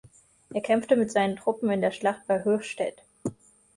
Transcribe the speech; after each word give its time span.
Er 0.51 0.61
kämpfte 0.61 0.95
mit 0.95 1.11
seinen 1.11 1.35
Truppen 1.35 1.69
in 1.69 1.79
der 1.79 1.91
Schlacht 1.91 2.25
bei 2.25 2.43
Höchstädt. 2.43 3.03